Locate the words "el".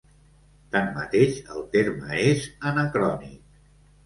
1.57-1.61